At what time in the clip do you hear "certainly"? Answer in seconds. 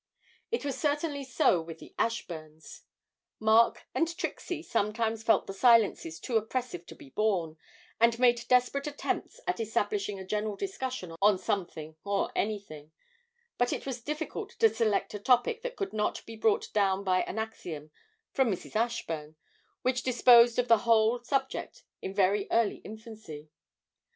0.81-1.23